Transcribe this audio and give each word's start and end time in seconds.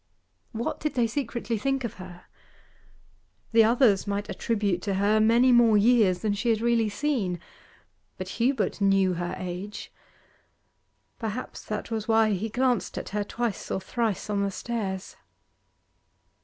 What 0.51 0.79
did 0.79 0.95
they 0.95 1.05
secretly 1.05 1.59
think 1.59 1.83
of 1.83 1.93
her? 2.01 2.25
The 3.51 3.63
others 3.63 4.07
might 4.07 4.29
attribute 4.29 4.81
to 4.81 4.95
her 4.95 5.19
many 5.19 5.51
more 5.51 5.77
years 5.77 6.21
than 6.21 6.33
she 6.33 6.49
had 6.49 6.59
really 6.59 6.89
seen; 6.89 7.39
but 8.17 8.27
Hubert 8.41 8.81
knew 8.81 9.13
her 9.13 9.35
age. 9.37 9.93
Perhaps 11.19 11.63
that 11.65 11.91
was 11.91 12.07
why 12.07 12.31
he 12.31 12.49
glanced 12.49 12.97
at 12.97 13.09
her 13.09 13.23
twice 13.23 13.69
or 13.69 13.79
thrice 13.79 14.27
on 14.27 14.41
the 14.41 14.49
stairs. 14.49 15.17